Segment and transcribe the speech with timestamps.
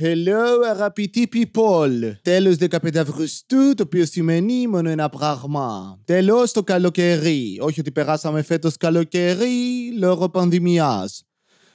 [0.00, 2.12] Hello αγαπητοί people.
[2.22, 5.98] Τέλος 15 Αυγουστού, το οποίο σημαίνει μόνο ένα πράγμα.
[6.04, 7.58] Τέλος το καλοκαίρι.
[7.60, 11.24] Όχι ότι περάσαμε φέτος καλοκαίρι λόγω πανδημιάς.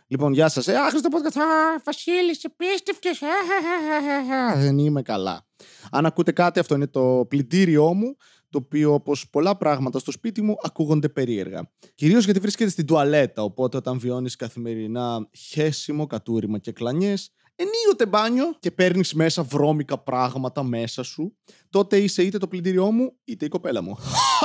[0.08, 0.68] Λοιπόν, γεια σας.
[0.68, 1.40] Ε, άχρηστο podcast.
[1.40, 3.22] Α, Βασίλης, επίστευτες.
[3.22, 5.46] Ε, ε, ε, ε, Δεν είμαι καλά.
[5.92, 8.16] Αν ακούτε κάτι, αυτό είναι το πλυντήριό μου,
[8.50, 11.72] το οποίο όπως πολλά πράγματα στο σπίτι μου ακούγονται περίεργα.
[11.96, 18.56] Κυρίως γιατί βρίσκεται στην τουαλέτα, οπότε όταν βιώνεις καθημερινά χέσιμο, κατούριμα και κλανιές, ενίοτε μπάνιο
[18.60, 21.38] και παίρνεις μέσα βρώμικα πράγματα μέσα σου,
[21.70, 23.98] τότε είσαι είτε το πλυντήριό μου, είτε η κοπέλα μου.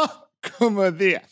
[0.58, 1.22] Κομμωδία.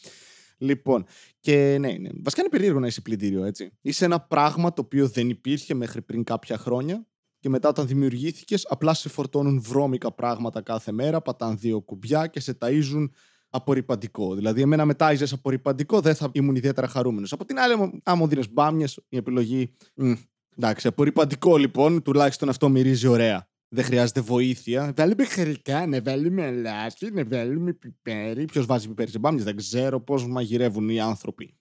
[0.58, 1.04] Λοιπόν,
[1.40, 2.08] και ναι, ναι.
[2.22, 3.70] Βασικά είναι περίεργο να είσαι πλυντήριο, έτσι.
[3.80, 7.06] Είσαι ένα πράγμα το οποίο δεν υπήρχε μέχρι πριν κάποια χρόνια
[7.38, 12.40] και μετά όταν δημιουργήθηκες απλά σε φορτώνουν βρώμικα πράγματα κάθε μέρα, πατάν δύο κουμπιά και
[12.40, 13.08] σε ταΐζουν
[13.50, 14.34] απορριπαντικό.
[14.34, 17.32] Δηλαδή, εμένα μετά τάιζες απορριπαντικό δεν θα ήμουν ιδιαίτερα χαρούμενος.
[17.32, 19.72] Από την άλλη, άμα μου δίνεις μπάμιες, η επιλογή...
[19.94, 20.12] Μ,
[20.56, 23.48] εντάξει, απορριπαντικό λοιπόν, τουλάχιστον αυτό μυρίζει ωραία.
[23.68, 24.92] Δεν χρειάζεται βοήθεια.
[24.96, 28.44] Βάλουμε χαρικά, να βάλουμε αλάτι, να βάλουμε πιπέρι.
[28.44, 31.56] Ποιος βάζει πιπέρι σε μπάμιες, δεν ξέρω πώς μαγειρεύουν οι άνθρωποι.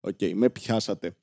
[0.00, 1.16] Οκ, με πιάσατε.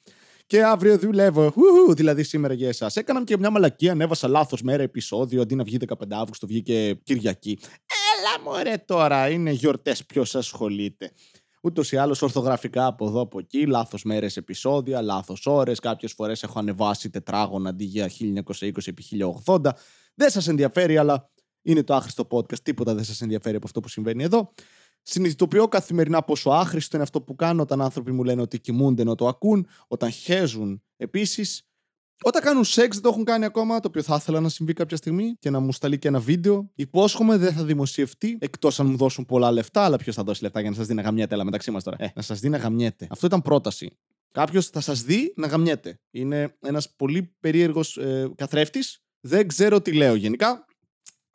[0.48, 1.54] Και αύριο δουλεύω.
[1.56, 2.96] Ουου, δηλαδή σήμερα για εσάς.
[2.96, 5.42] Έκανα και μια μαλακία, ανέβασα λάθος μέρα επεισόδιο.
[5.42, 7.60] Αντί να βγει 15 Αύγουστο, βγήκε Κυριακή.
[7.62, 11.12] Έλα μωρέ τώρα, είναι γιορτές, ποιος ασχολείται.
[11.68, 15.80] Ούτως ή άλλως ορθογραφικά από εδώ από εκεί, λάθος μέρες επεισόδια, λάθος ώρες.
[15.80, 19.04] Κάποιες φορές έχω ανεβάσει τετράγωνα αντί για 1920 επί
[19.46, 19.76] 1080.
[20.16, 21.30] Δεν σας ενδιαφέρει, αλλά
[21.62, 22.60] είναι το άχρηστο podcast.
[22.60, 24.54] Τίποτα δεν σας ενδιαφέρει από αυτό που συμβαίνει εδώ.
[25.02, 29.16] Συνειδητοποιώ καθημερινά πόσο άχρηστο είναι αυτό που κάνω όταν άνθρωποι μου λένε ότι κοιμούνται ενώ
[29.16, 31.67] το ακούν, όταν χέζουν επίσης.
[32.22, 34.98] Όταν κάνουν σεξ δεν το έχουν κάνει ακόμα, το οποίο θα ήθελα να συμβεί κάποια
[34.98, 36.72] στιγμή και να μου σταλεί και ένα βίντεο.
[36.76, 39.84] Υπόσχομαι δεν θα δημοσιευτεί, εκτός αν μου δώσουν πολλά λεφτά.
[39.84, 41.98] Αλλά ποιος θα δώσει λεφτά για να σας δει να γαμιέται, αλλά μεταξύ μας τώρα.
[42.00, 43.08] Ε, να σας δει να γαμιέται.
[43.10, 43.98] Αυτό ήταν πρόταση.
[44.32, 46.00] Κάποιος θα σας δει να γαμιέται.
[46.12, 49.02] Είναι ένας πολύ περίεργος ε, καθρέφτης.
[49.20, 50.66] Δεν ξέρω τι λέω γενικά.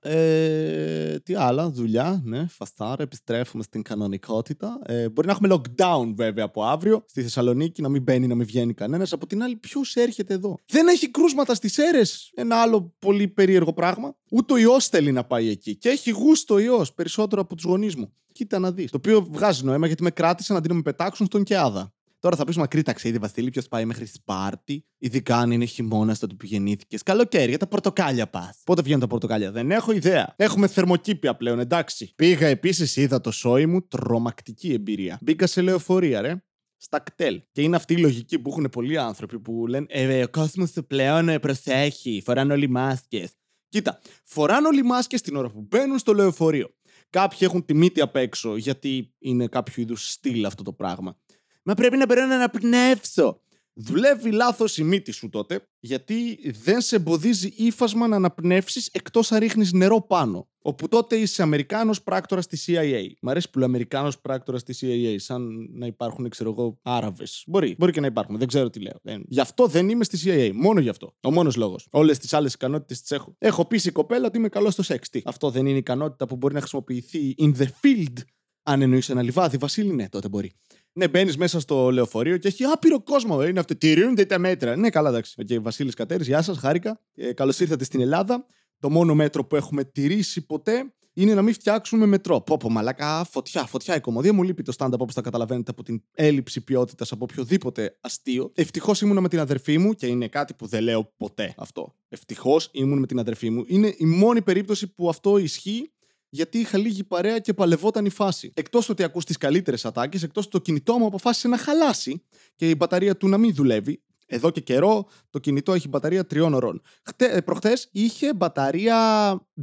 [0.04, 4.80] Ε, τι άλλα, δουλειά, ναι, φαστάρ, επιστρέφουμε στην κανονικότητα.
[4.86, 8.46] Ε, μπορεί να έχουμε lockdown βέβαια από αύριο στη Θεσσαλονίκη, να μην μπαίνει, να μην
[8.46, 9.12] βγαίνει κανένας.
[9.12, 12.32] Από την άλλη, ποιος έρχεται εδώ; Δεν έχει κρούσματα στις αίρες.
[12.34, 14.16] Ένα άλλο πολύ περίεργο πράγμα.
[14.30, 15.76] Ούτε ο ιό θέλει να πάει εκεί.
[15.76, 18.12] Και έχει γούστο ιό περισσότερο από τους γονείς μου.
[18.32, 18.90] Κοίτα να δεις.
[18.90, 21.92] Το οποίο βγάζει νόημα γιατί με κράτησαν αντί να με πετάξουν στον Κεάδα.
[22.22, 26.34] Τώρα θα πει μακρύ ταξίδι, Βασίλη, ποιος πάει μέχρι Σπάρτη, ειδικά αν είναι χειμώνας τότε
[26.34, 27.02] που γεννήθηκες.
[27.02, 28.60] Καλοκαίρι, για τα πορτοκάλια πας.
[28.64, 30.34] Πότε βγαίνουν τα πορτοκάλια, δεν έχω ιδέα.
[30.36, 32.12] Έχουμε θερμοκήπια πλέον, εντάξει.
[32.16, 35.18] Πήγα επίσης, είδα το σόι μου, τρομακτική εμπειρία.
[35.22, 36.42] Μπήκα σε λεωφορεία, ρε
[36.76, 37.42] στα κτέλ.
[37.52, 40.86] Και είναι αυτή η λογική που έχουν πολλοί άνθρωποι που λένε Ε, ο κόσμος του
[40.86, 43.32] πλέον ε, προσέχει, φοράνε όλοι μάσκες.
[43.68, 46.74] Κοίτα, φοράνε όλοι μάσκες την ώρα που μπαίνουν στο λεωφορείο.
[47.10, 51.16] Κάποιοι έχουν τη μύτη απ' έξω, γιατί είναι κάποιο είδους στυλ αυτό το πράγμα.
[51.62, 53.40] Μα πρέπει να περνάω να αναπνεύσω.
[53.74, 59.38] Δουλεύει λάθος η μύτη σου τότε, γιατί δεν σε εμποδίζει ύφασμα να αναπνεύσεις εκτός αν
[59.38, 60.48] ρίχνεις νερό πάνω.
[60.62, 63.06] Όπου τότε είσαι Αμερικάνος πράκτορας στη CIA.
[63.20, 67.44] Μ' αρέσει που λέω Αμερικάνος πράκτορας στη CIA, σαν να υπάρχουν, ξέρω εγώ, Άραβες.
[67.46, 68.98] Μπορεί, μπορεί και να υπάρχουν, δεν ξέρω τι λέω.
[69.02, 69.22] Δεν...
[69.28, 70.50] Γι' αυτό δεν είμαι στη CIA.
[70.54, 71.14] Μόνο γι' αυτό.
[71.20, 71.88] Ο μόνος λόγος.
[71.90, 73.34] Όλες τις άλλες ικανότητες τις έχω.
[73.38, 75.08] Έχω πει η κοπέλα ότι είμαι καλός στο σεξ.
[75.08, 75.20] Τι.
[75.24, 78.16] Αυτό δεν είναι ικανότητα που μπορεί να χρησιμοποιηθεί in the field.
[78.62, 80.52] Αν εννοείς ένα λιβάδι, Βασίλη, ναι, τότε μπορεί.
[80.92, 83.38] Ναι, μπαίνεις μέσα στο λεωφορείο και έχει άπειρο κόσμο.
[83.42, 83.76] Ε, είναι αυτό.
[83.76, 84.76] Τηρούνται τα μέτρα.
[84.76, 85.34] Ναι, καλά, εντάξει.
[85.38, 87.00] Okay, Βασίλης Κατέρης, γεια σας, χάρηκα.
[87.14, 88.46] Ε, Καλώς ήρθατε στην Ελλάδα.
[88.78, 92.40] Το μόνο μέτρο που έχουμε τηρήσει ποτέ είναι να μην φτιάξουμε μετρό.
[92.40, 94.32] Πω, πω, μαλάκα, φωτιά, φωτιά η κομμωδία.
[94.32, 98.52] Μου λείπει το stand-up όπως τα καταλαβαίνετε από την έλλειψη ποιότητας από οποιοδήποτε αστείο.
[98.54, 101.94] Ευτυχώς ήμουν με την αδερφή μου και είναι κάτι που δεν λέω ποτέ αυτό.
[102.08, 103.64] Ευτυχώς ήμουν με την αδερφή μου.
[103.66, 105.92] Είναι η μόνη περίπτωση που αυτό ισχύει
[106.34, 108.52] γιατί είχα λίγη παρέα και παλευόταν η φάση.
[108.54, 112.22] Εκτός ότι ακούς τις καλύτερες ατάκες, εκτός το κινητό μου αποφάσισε να χαλάσει
[112.56, 114.02] και η μπαταρία του να μην δουλεύει.
[114.26, 116.82] Εδώ και καιρό το κινητό έχει μπαταρία τριών ωρών.
[117.02, 118.96] Χτε, Προχθές είχε μπαταρία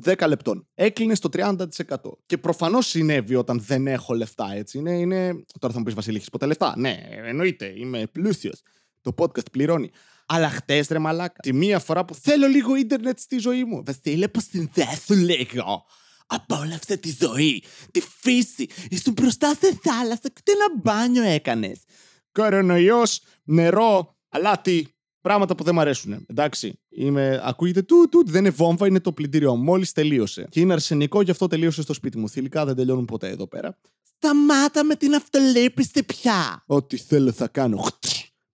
[0.05, 0.67] 10 λεπτών.
[0.73, 1.55] Έκλεινε στο 30%.
[2.25, 4.77] Και προφανώς συνέβη όταν δεν έχω λεφτά, έτσι.
[4.77, 5.43] Είναι, είναι...
[5.59, 8.61] Τώρα θα μου πεις Βασίλη, έχει ποτέ λεφτά; Ναι, εννοείται, είμαι πλούσιος.
[9.01, 9.89] Το podcast πληρώνει.
[10.25, 13.83] Αλλά χτες ρε μαλάκα, τη μία φορά που θέλω λίγο ίντερνετ στη ζωή μου.
[13.85, 15.85] Βασίλη, πώ συνδέσου λίγο
[16.29, 18.67] απόλαυσε τη ζωή, τη φύση.
[18.89, 21.79] Ήσουν μπροστά σε θάλασσα και τι ένα μπάνιο έκανες.
[22.31, 24.87] Κορονοϊός, νερό, αλάτι,
[25.21, 26.25] πράγματα που δεν μου αρέσουν.
[26.27, 26.79] Εντάξει.
[26.89, 30.47] Είμαι, ακούγεται του, του, δεν είναι βόμβα, είναι το πλυντήριό Μόλις τελείωσε.
[30.49, 32.29] Και είναι αρσενικό, γι' αυτό τελείωσε στο σπίτι μου.
[32.29, 33.77] Θηλυκά δεν τελειώνουν ποτέ εδώ πέρα.
[34.15, 36.63] Σταμάτα με την αυτολύπηση πια.
[36.65, 37.77] Ό,τι θέλω θα κάνω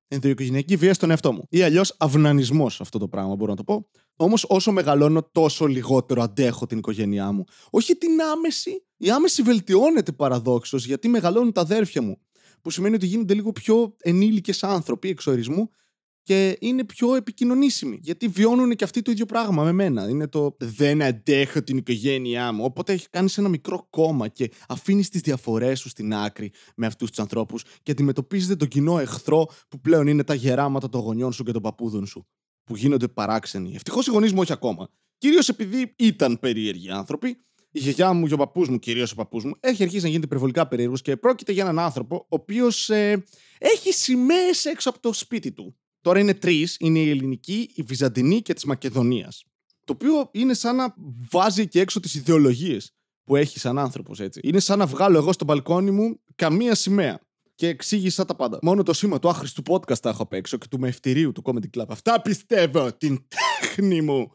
[0.07, 1.47] ενδοοικογενειακή βία στον εαυτό μου.
[1.49, 3.89] Ή αλλιώς αυνανισμός αυτό το πράγμα, μπορώ να το πω.
[4.15, 7.43] Όμως, όσο μεγαλώνω, τόσο λιγότερο αντέχω την οικογένειά μου.
[7.69, 8.85] Όχι την άμεση.
[8.97, 12.17] Η άμεση βελτιώνεται παραδόξως γιατί μεγαλώνουν τα αδέρφια μου.
[12.61, 15.69] Που σημαίνει ότι γίνονται λίγο πιο ενήλικες άνθρωποι εξορισμού
[16.23, 17.99] και είναι πιο επικοινωνήσιμοι.
[18.01, 20.09] Γιατί βιώνουν και αυτοί το ίδιο πράγμα με μένα.
[20.09, 22.63] Είναι το δεν αντέχω την οικογένειά μου.
[22.63, 27.09] Οπότε έχει κάνει ένα μικρό κόμμα και αφήνεις τις διαφορές σου στην άκρη με αυτούς
[27.09, 31.43] τους ανθρώπους και αντιμετωπίζετε τον κοινό εχθρό που πλέον είναι τα γεράματα των γονιών σου
[31.43, 32.27] και των παππούδων σου.
[32.65, 33.75] Που γίνονται παράξενοι.
[33.75, 34.89] Ευτυχώς οι γονείς μου όχι ακόμα.
[35.17, 37.37] Κυρίως επειδή ήταν περίεργοι άνθρωποι
[37.75, 40.25] η γιαγιά μου και ο παππούς μου, κυρίως ο παππούς μου, έχει αρχίσει να γίνεται
[40.25, 43.23] υπερβολικά περίεργος και πρόκειται για έναν άνθρωπο ο οποίος ε,
[43.57, 45.75] έχει σημαίες έξω από το σπίτι του.
[46.01, 49.43] Τώρα είναι τρεις: είναι η ελληνική, η βυζαντινή και της Μακεδονίας.
[49.83, 50.95] Το οποίο είναι σαν να
[51.31, 52.91] βάζει και έξω τις ιδεολογίες
[53.23, 54.39] που έχει σαν άνθρωπος, έτσι.
[54.43, 57.19] Είναι σαν να βγάλω εγώ στο μπαλκόνι μου καμία σημαία.
[57.55, 58.59] Και εξήγησα τα πάντα.
[58.61, 61.77] Μόνο το σήμα του άχρηστου podcast τα έχω απ' έξω και του μευτηρίου του Comedy
[61.77, 61.85] Club.
[61.87, 62.93] Αυτά πιστεύω!
[62.93, 64.31] Την τέχνη μου!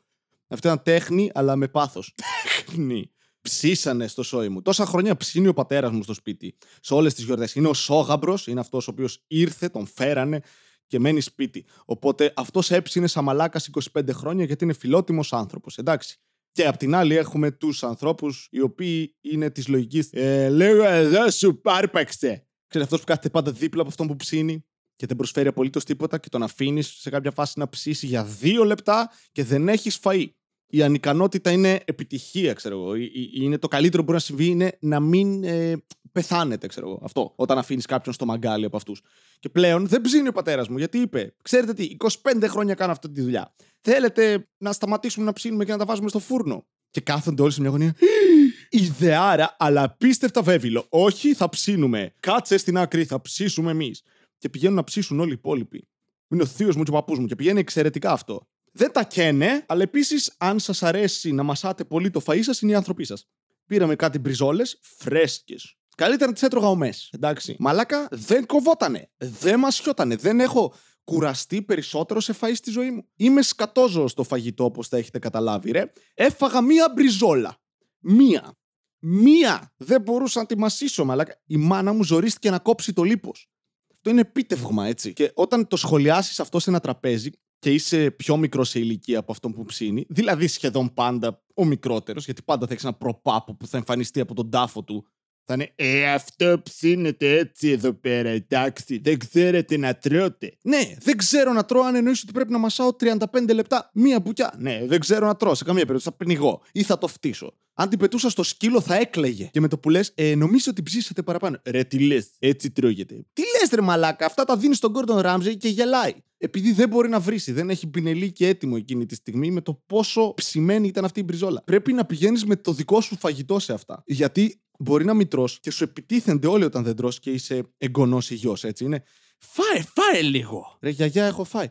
[0.49, 2.15] Αυτό ήταν τέχνη, αλλά με πάθος.
[2.15, 4.63] Τέχνη ψήσανε στο σόι μου.
[4.63, 6.57] Τόσα χρόνια ψήνει ο πατέρας μου στο σπίτι.
[6.81, 7.55] Σε όλες τις γιορτές.
[7.55, 10.41] Είναι ο Σόγαμπρος, είναι αυτός ο οποίος ήρθε, τον φέρανε
[10.87, 11.65] και μένει σπίτι.
[11.85, 15.79] Οπότε αυτός έψινε σαν μαλάκας 25 χρόνια γιατί είναι φιλότιμος άνθρωπος.
[15.79, 16.19] Εντάξει.
[16.53, 20.09] Και απ' την άλλη έχουμε τους ανθρώπους οι οποίοι είναι της λογικής.
[20.13, 22.50] Ε, λέω εδώ σου πάρπαξε.
[22.71, 24.65] Ξέρετε αυτός που κάθεται πάντα δίπλα από αυτόν που ψήνει
[24.97, 28.65] και δεν προσφέρει απολύτως τίποτα και τον αφήνεις σε κάποια φάση να ψήσει για δύο
[28.65, 30.27] λεπτά και δεν έχεις φαΐ
[30.71, 32.95] η ανικανότητα είναι επιτυχία, ξέρω εγώ.
[33.35, 37.01] Είναι το καλύτερο που μπορεί να συμβεί είναι να μην ε, πεθάνετε, ξέρω εγώ.
[37.03, 39.03] Αυτό, όταν αφήνεις κάποιον στο μαγκάλι από αυτούς.
[39.39, 43.11] Και πλέον δεν ψήνει ο πατέρας μου, γιατί είπε: Ξέρετε τι, 25 χρόνια κάνω αυτή
[43.11, 43.55] τη δουλειά.
[43.81, 46.67] Θέλετε να σταματήσουμε να ψήνουμε και να τα βάζουμε στο φούρνο.
[46.91, 47.95] Και κάθονται όλοι σε μια γωνία.
[48.71, 50.87] Ιδεάρα, αλλά απίστευτα βέβαιλο.
[50.89, 52.15] Όχι, θα ψήνουμε.
[52.21, 54.03] Κάτσε στην άκρη, θα ψήσουμε εμείς.
[54.39, 55.89] Και πηγαίνουν να ψήσουν όλοι οι υπόλοιποι.
[56.29, 58.49] Είναι ο θείος μου και ο παππούς μου και πηγαίνει εξαιρετικά αυτό.
[58.73, 62.73] Δεν τα καίνε, αλλά επίσης, αν σας αρέσει να μασάτε πολύ το φαΐ σας, είναι
[62.73, 63.29] οι άνθρωποι σας.
[63.67, 65.75] Πήραμε κάτι μπριζόλες, φρέσκες.
[65.97, 67.11] Καλύτερα να τις έτρωγα ομές.
[67.13, 67.57] Εντάξει.
[67.59, 69.11] Μαλάκα δεν κοβότανε.
[69.17, 70.17] Δεν μασιότανε.
[70.17, 70.75] Δεν έχω
[71.11, 73.07] κουραστεί περισσότερο σε φαΐ στη ζωή μου.
[73.17, 75.93] Είμαι σκατόζω στο φαγητό, όπως θα έχετε καταλάβει, ρε.
[76.15, 77.57] Έφαγα μία μπριζόλα.
[77.99, 78.59] Μία.
[78.99, 79.75] Μία.
[79.77, 81.41] Δεν μπορούσα να τη μασίσω, μαλάκα.
[81.47, 83.51] Η μάνα μου ζορίστηκε να κόψει το λίπος.
[83.95, 85.13] Αυτό είναι επίτευγμα, έτσι.
[85.13, 89.33] Και όταν το σχολιάσεις αυτό σε ένα τραπέζι, και είσαι πιο μικρό σε ηλικία από
[89.33, 93.67] αυτόν που ψήνει, δηλαδή σχεδόν πάντα ο μικρότερος, γιατί πάντα θα έχεις ένα προπάπο που
[93.67, 95.07] θα εμφανιστεί από τον τάφο του.
[95.45, 99.01] Θα είναι Ε, αυτό ψήνεται έτσι εδώ πέρα, εντάξει.
[99.05, 100.53] Δεν ξέρετε να τρώτε.
[100.63, 103.17] Ναι, δεν ξέρω να τρώω αν εννοείς ότι πρέπει να μασάω 35
[103.55, 104.55] λεπτά μία μπουκιά.
[104.59, 105.55] Ναι, δεν ξέρω να τρώω.
[105.55, 107.55] Σε καμία περίπτωση θα πνιγώ ή θα το φτύσω.
[107.75, 109.49] Αν την πετούσα στο σκύλο θα έκλαιγε.
[109.53, 111.61] Και με το που λες, ε, νομίζω ότι ψήσατε παραπάνω.
[111.65, 113.15] Ρε, τι λες, έτσι τρώγεται.
[113.33, 116.15] Τι λες, ρε μαλάκα, αυτά τα δίνεις στον Gordon Ramsay και γελάει.
[116.43, 119.83] Επειδή δεν μπορεί να βρει, δεν έχει πινελί και έτοιμο εκείνη τη στιγμή με το
[119.87, 121.63] πόσο ψημένη ήταν αυτή η μπριζόλα.
[121.65, 124.03] Πρέπει να πηγαίνεις με το δικό σου φαγητό σε αυτά.
[124.07, 128.31] Γιατί μπορεί να μην τρως και σου επιτίθενται όλοι όταν δεν τρως και είσαι εγγονός
[128.31, 129.03] ή γιος, έτσι είναι.
[129.39, 130.79] Φάε, φάε λίγο.
[130.81, 131.69] Ρε γιαγιά, έχω φάει.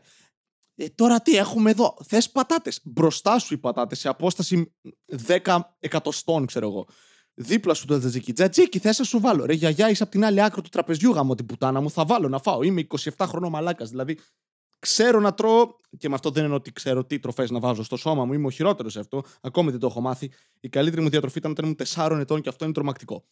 [0.74, 4.74] Ε, τώρα τι έχουμε εδώ; Θες πατάτες; Μπροστά σου οι πατάτες σε απόσταση
[5.26, 6.86] 10 εκατοστών, ξέρω εγώ.
[7.34, 8.32] Δίπλα σου το τζατζίκι.
[8.32, 9.44] Τζατζίκι, θες να σου βάλω.
[9.44, 11.90] Ρε γιαγιά, είσαι από την άλλη άκρη του τραπεζιού γάμο την πουτάνα μου.
[11.90, 12.62] Θα βάλω να φάω.
[12.62, 13.90] Είμαι 27 χρονών μαλάκας.
[13.90, 14.18] Δηλαδή,
[14.80, 15.78] ξέρω να τρώω.
[15.98, 18.32] Και με αυτό δεν εννοώ ότι ξέρω τι τροφές να βάζω στο σώμα μου.
[18.32, 19.22] Είμαι ο χειρότερος σε αυτό.
[19.40, 20.30] Ακόμη δεν το έχω μάθει.
[20.60, 23.24] Η καλύτερη μου διατροφή ήταν όταν ήμουν 4 ετών και αυτό είναι τρομακτικό.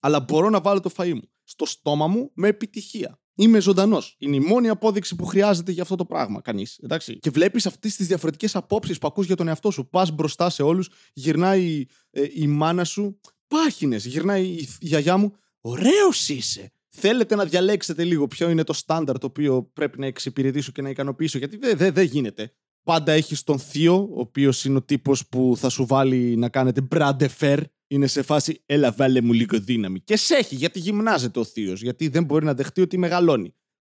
[0.00, 3.20] Αλλά μπορώ να βάλω το φαΐ μου στο στόμα μου με επιτυχία.
[3.34, 4.16] Είμαι ζωντανός.
[4.18, 6.40] Είναι η μόνη απόδειξη που χρειάζεται για αυτό το πράγμα.
[6.40, 6.80] Κανείς.
[7.20, 9.88] Και βλέπεις αυτές τις διαφορετικές απόψεις που ακούς για τον εαυτό σου.
[9.88, 13.20] Πας μπροστά σε όλους, γυρνάει ε, η μάνα σου.
[13.48, 14.06] Πάχινες.
[14.06, 15.32] Γυρνάει η, η γιαγιά μου.
[15.60, 16.72] Ωραίος είσαι.
[16.96, 20.88] Θέλετε να διαλέξετε λίγο ποιο είναι το στάνταρ το οποίο πρέπει να εξυπηρετήσω και να
[20.88, 21.38] ικανοποιήσω.
[21.38, 22.52] Γιατί δεν δε, δε γίνεται.
[22.82, 26.80] Πάντα έχεις τον θείο, ο οποίος είναι ο τύπος που θα σου βάλει να κάνετε
[26.80, 30.00] μπραντεφέρ είναι σε φάση έλα βάλε μου λίγο δύναμη.
[30.00, 33.54] Και σε έχει γιατί γυμνάζεται ο θείος, γιατί δεν μπορεί να δεχτεί ότι μεγαλώνει.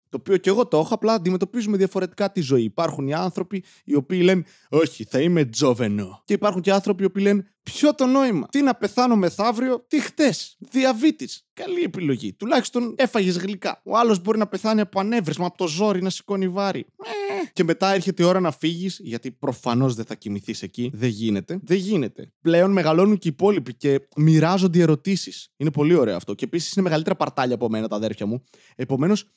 [0.08, 2.62] Το οποίο και εγώ το έχω, απλά αντιμετωπίζουμε διαφορετικά τη ζωή.
[2.62, 6.22] Υπάρχουν οι άνθρωποι οι οποίοι λένε Όχι, θα είμαι τζόβενο.
[6.24, 10.00] Και υπάρχουν και άνθρωποι οι οποίοι λένε Ποιο το νόημα; Τι να πεθάνω μεθαύριο, τι
[10.00, 11.46] χτες; Διαβήτης.
[11.52, 12.32] Καλή επιλογή.
[12.32, 13.80] Τουλάχιστον έφαγες γλυκά.
[13.84, 16.80] Ο άλλος μπορεί να πεθάνει από ανέβρισμα, από το ζόρι να σηκώνει βάρη.
[16.80, 17.50] Ε.
[17.52, 20.90] Και μετά έρχεται η ώρα να φύγεις, γιατί προφανώς δεν θα κοιμηθείς εκεί.
[20.94, 21.58] Δεν γίνεται.
[21.62, 22.32] Δεν γίνεται.
[22.40, 25.52] Πλέον μεγαλώνουν και οι υπόλοιποι και μοιράζονται ερωτήσεις.
[25.56, 26.34] Είναι πολύ ωραίο αυτό.
[26.34, 28.44] Και επίσης είναι μεγαλύτερα παρτάλια από μένα τα αδέρφια μου.
[28.76, 29.30] Επομένως,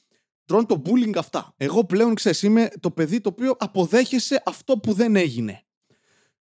[0.49, 1.53] τρώνε το bullying αυτά.
[1.57, 5.63] Εγώ πλέον ξέρεις, είμαι το παιδί το οποίο αποδέχεσαι αυτό που δεν έγινε.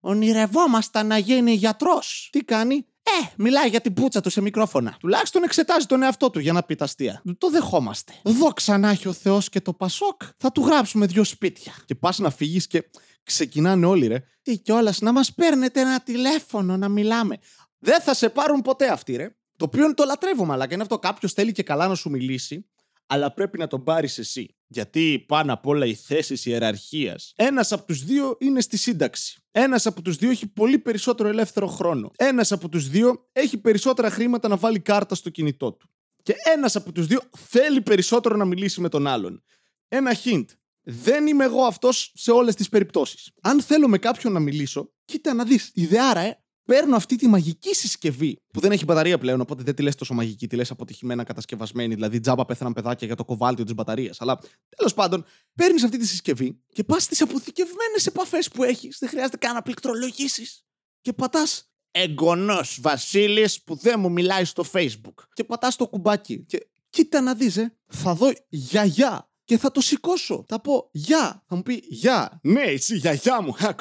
[0.01, 2.29] Ονειρευόμασταν να γίνει γιατρός.
[2.33, 4.97] Τι κάνει, ε, μιλάει για την πούτσα του σε μικρόφωνα.
[5.01, 7.23] Τουλάχιστον εξετάζει τον εαυτό του για να πει τα αστεία.
[7.39, 8.13] Το δεχόμαστε.
[8.23, 10.23] Δόξα να έχει ο Θεός και το Πασόκ.
[10.37, 11.73] Θα του γράψουμε δύο σπίτια.
[11.85, 12.91] Και πας να φύγεις και
[13.23, 14.23] ξεκινάνε όλοι, ρε.
[14.43, 17.39] Τι κιόλας, να μας παίρνετε ένα τηλέφωνο να μιλάμε.
[17.79, 19.37] Δεν θα σε πάρουν ποτέ αυτοί, ρε.
[19.57, 20.75] Το οποίο το λατρεύω, μαλάκα.
[20.75, 22.67] Είναι αυτό κάποιος θέλει και καλά να σου μιλήσει,
[23.07, 24.57] αλλά πρέπει να τον πάρεις εσύ.
[24.67, 27.33] Γιατί πάνω απ' όλα οι θέσεις ιεραρχίας.
[27.37, 29.43] Ένας από τους δύο είναι στη σύνταξη.
[29.51, 32.11] Ένας από τους δύο έχει πολύ περισσότερο ελεύθερο χρόνο.
[32.17, 35.89] Ένας από τους δύο έχει περισσότερα χρήματα να βάλει κάρτα στο κινητό του.
[36.23, 39.43] Και ένας από τους δύο θέλει περισσότερο να μιλήσει με τον άλλον.
[39.89, 40.45] Ένα hint.
[40.83, 43.33] Δεν είμαι εγώ αυτός σε όλες τις περιπτώσεις.
[43.41, 45.71] Αν θέλω με κάποιον να μιλήσω, κοίτα να δεις.
[45.75, 49.83] Ιδεάρα, ε παίρνω αυτή τη μαγική συσκευή που δεν έχει μπαταρία πλέον, οπότε δεν τη
[49.83, 53.75] λες τόσο μαγική, τη λες αποτυχημένα κατασκευασμένη, δηλαδή τζάμπα πέθαναν παιδάκια για το κοβάλτιο της
[53.75, 54.21] μπαταρίας.
[54.21, 54.39] Αλλά
[54.77, 59.37] τέλος πάντων, παίρνεις αυτή τη συσκευή και πας στις αποθηκευμένες επαφές που έχεις, δεν χρειάζεται
[59.37, 60.65] καν να πληκτρολογήσεις.
[61.01, 65.15] Και πατάς εγγονός Βασίλης που δεν μου μιλάει στο Facebook.
[65.33, 66.45] Και πατάς το κουμπάκι.
[66.45, 70.45] Και κοίτα να δεις, ε, θα δω γιαγιά και θα το σηκώσω.
[70.49, 71.45] Θα πω γεια.
[71.47, 72.41] Θα μου πει γεια.
[72.43, 73.55] Ναι, εσύ γιαγιά μου.
[73.67, 73.75] Α,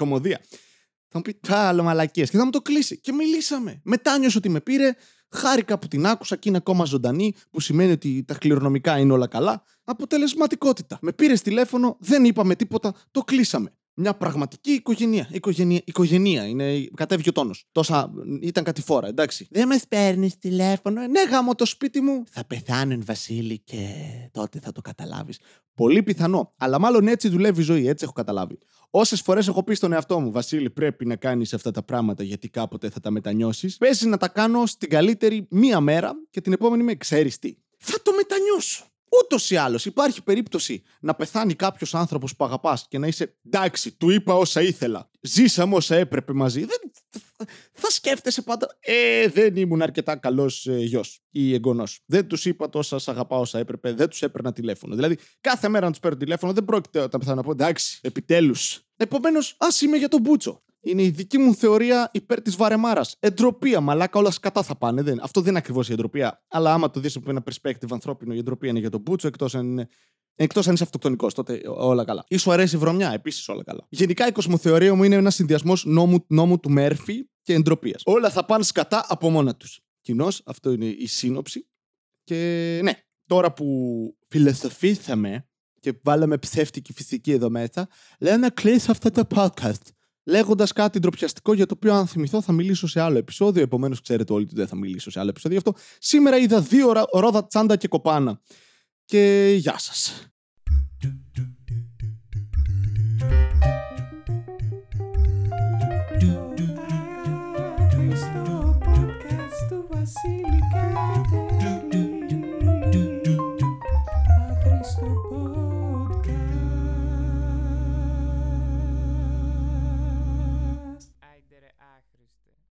[1.11, 2.99] θα μου πει τα άλλο μαλακίες και θα μου το κλείσει.
[2.99, 3.81] Και μιλήσαμε.
[3.83, 4.95] Μετά νιώσω ότι με πήρε,
[5.29, 9.27] χάρηκα που την άκουσα και είναι ακόμα ζωντανή, που σημαίνει ότι τα κληρονομικά είναι όλα
[9.27, 9.63] καλά.
[9.83, 10.97] Αποτελεσματικότητα.
[11.01, 13.73] Με πήρε τηλέφωνο, δεν είπαμε τίποτα, το κλείσαμε.
[13.93, 15.27] Μια πραγματική οικογένεια.
[15.31, 16.47] Οικογένεια, οικογένεια.
[16.47, 17.67] είναι, κατέβηκε ο τόνος.
[17.71, 19.47] Τόσα ήταν κατηφόρα, εντάξει.
[19.49, 21.07] Δεν με παίρνεις τηλέφωνο.
[21.07, 22.23] Ναι, γάμο το σπίτι μου.
[22.29, 23.77] Θα πεθάνουν, Βασίλη, και
[24.31, 25.39] τότε θα το καταλάβεις.
[25.73, 26.53] Πολύ πιθανό.
[26.57, 28.57] Αλλά μάλλον έτσι δουλεύει η ζωή, έτσι έχω καταλάβει.
[28.93, 32.49] Όσες φορές έχω πει στον εαυτό μου, Βασίλη, πρέπει να κάνεις αυτά τα πράγματα γιατί
[32.49, 33.77] κάποτε θα τα μετανιώσεις.
[33.77, 37.55] Παίζει να τα κάνω στην καλύτερη μία μέρα και την επόμενη με ξέρεις τι.
[37.77, 38.90] Θα το μετανιώσω.
[39.19, 43.91] Ούτως ή άλλως υπάρχει περίπτωση να πεθάνει κάποιος άνθρωπος που αγαπάς και να είσαι εντάξει,
[43.91, 45.09] του είπα όσα ήθελα.
[45.21, 46.59] Ζήσαμε όσα έπρεπε μαζί.
[46.59, 46.77] Δεν...
[47.73, 48.77] Θα σκέφτεσαι πάντα.
[48.79, 51.99] Ε, δεν ήμουν αρκετά καλός ε, γιος ή εγγονός.
[52.05, 53.93] Δεν τους είπα τόσα σ' αγαπάω όσα έπρεπε.
[53.93, 54.95] Δεν τους έπαιρνα τηλέφωνο.
[54.95, 58.81] Δηλαδή, κάθε μέρα να τους παίρνω τηλέφωνο δεν πρόκειται όταν πεθάνω να πω εντάξει, επιτέλους.
[58.95, 60.63] Επομένως, ας είμαι για τον Μπούτσο.
[60.81, 63.15] Είναι η δική μου θεωρία υπέρ της βαρεμάρας.
[63.19, 65.01] Εντροπία, μαλάκα, όλα σκατά θα πάνε.
[65.01, 65.19] Δεν.
[65.21, 66.45] Αυτό δεν είναι ακριβώς η εντροπία.
[66.47, 69.55] Αλλά άμα το δεις από ένα perspective ανθρώπινο, η εντροπία είναι για τον Μπούτσο, εκτός
[69.55, 69.87] αν είναι.
[70.35, 72.23] Εκτός αν είσαι αυτοκτονικός, τότε όλα καλά.
[72.27, 73.87] Ή σου αρέσει η βρωμιά, επίσης όλα καλά.
[73.89, 78.01] Γενικά η κοσμοθεωρία μου είναι ένας συνδυασμός νόμου, νόμου του Μέρφυ και εντροπίας.
[78.05, 79.79] Όλα θα πάνε σκατά από μόνα τους.
[80.01, 81.67] Κοινώς, αυτό είναι η σύνοψη.
[82.23, 82.93] Και ναι,
[83.25, 83.65] τώρα που
[84.27, 85.47] φιλοσοφήσαμε
[85.79, 87.87] και βάλαμε ψεύτικη φυσική εδώ μέσα,
[88.19, 89.87] λέω να κλείσω αυτό το podcast
[90.23, 93.63] λέγοντας κάτι ντροπιαστικό για το οποίο, αν θυμηθώ, θα μιλήσω σε άλλο επεισόδιο.
[93.63, 95.57] Επομένως, ξέρετε όλοι ότι δεν θα μιλήσω σε άλλο επεισόδιο.
[95.57, 98.41] Αυτό σήμερα είδα δύο ρόδα τσάντα και κοπάνα.
[99.05, 100.30] Και γεια σας.